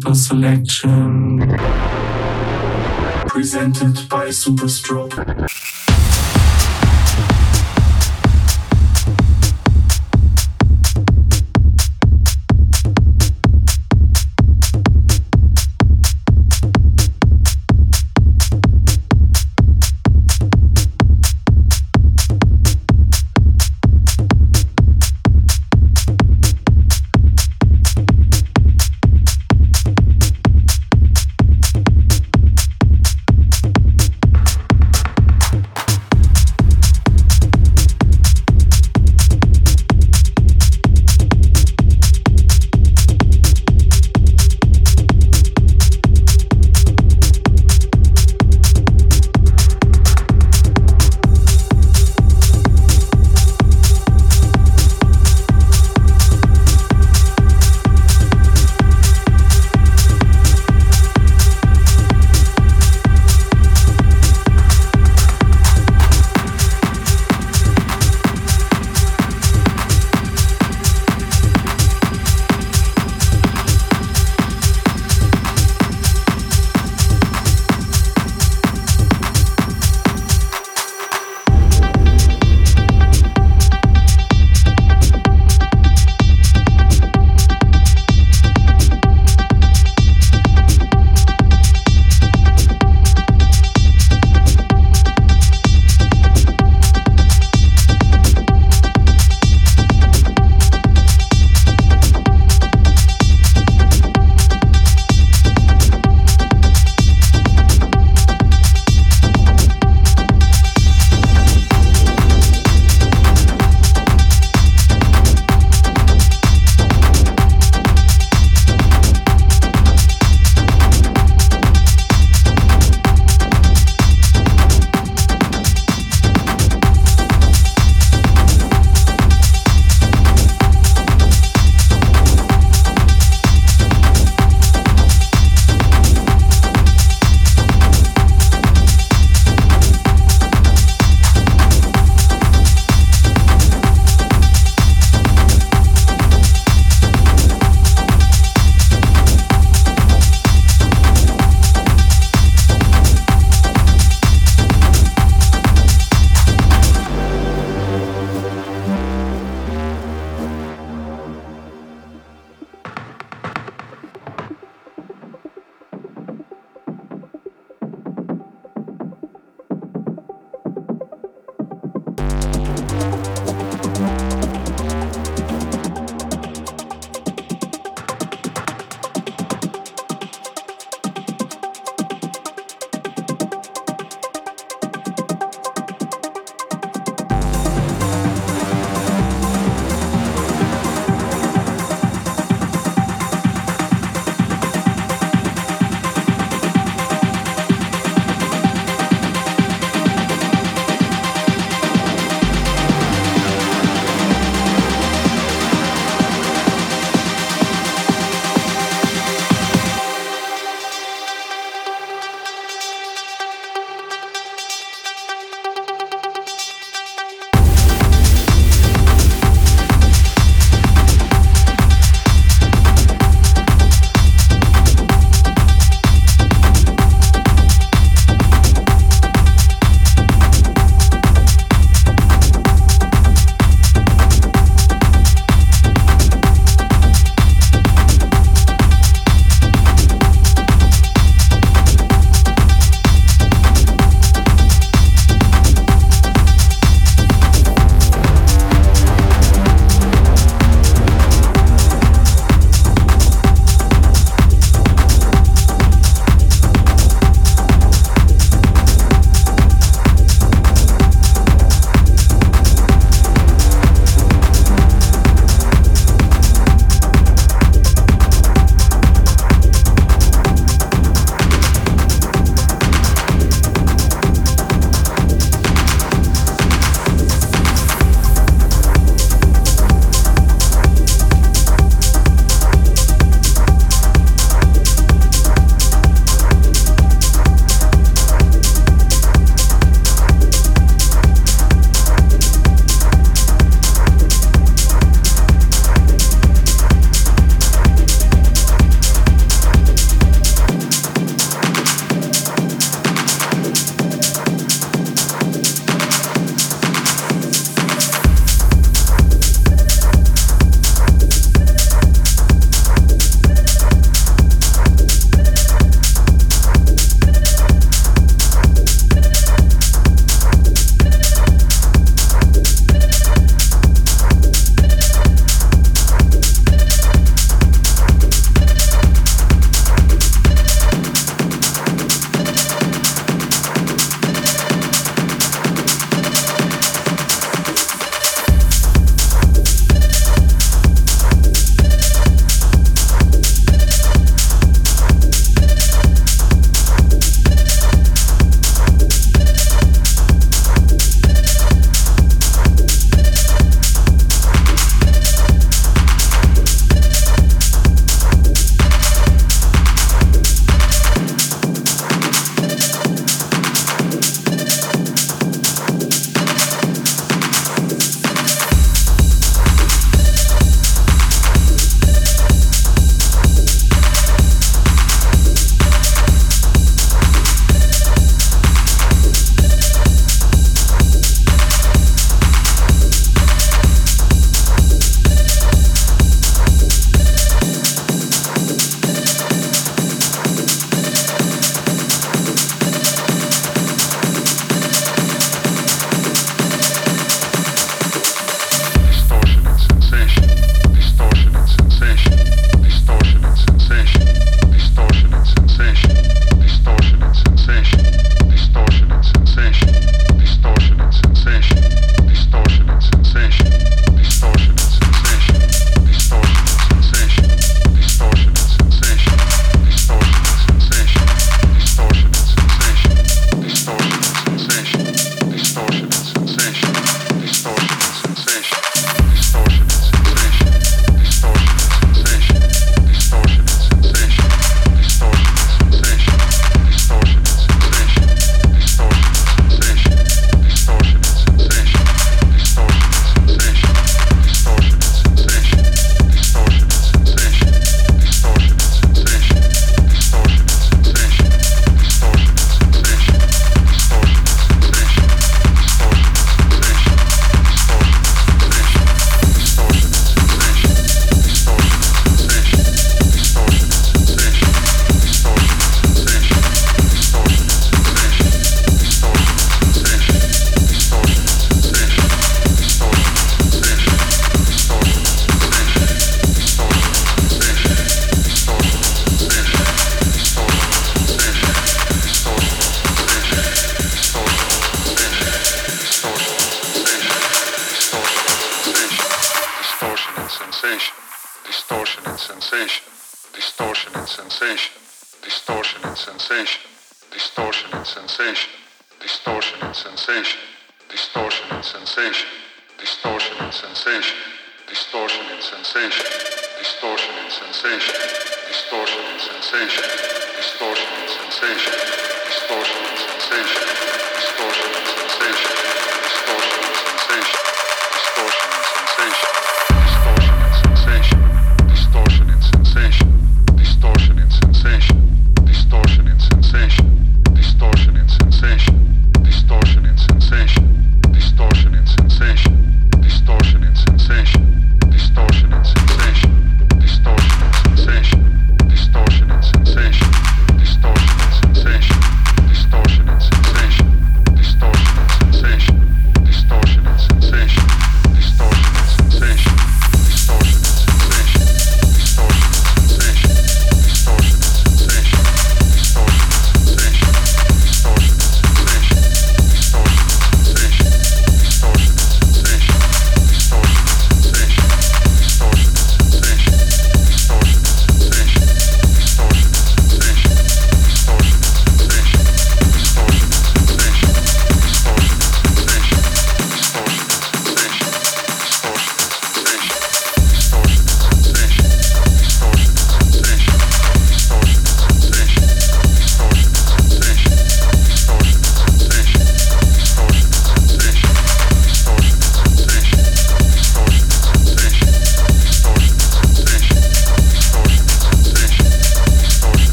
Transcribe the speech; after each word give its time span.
Super 0.00 0.14
Selection. 0.14 1.38
Presented 3.28 4.08
by 4.08 4.28
Superstroke. 4.28 5.89